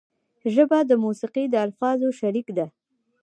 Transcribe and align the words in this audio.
ژبه 0.53 0.79
د 0.89 0.91
موسیقۍ 1.03 1.45
د 1.49 1.55
الفاظو 1.65 2.07
شریک 2.19 2.47
ده 2.57 2.65